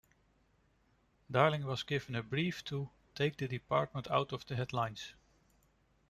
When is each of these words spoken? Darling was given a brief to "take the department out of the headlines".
Darling 1.29 1.63
was 1.63 1.83
given 1.83 2.15
a 2.15 2.23
brief 2.23 2.63
to 2.63 2.89
"take 3.13 3.37
the 3.37 3.47
department 3.47 4.09
out 4.09 4.33
of 4.33 4.43
the 4.47 4.55
headlines". 4.55 5.13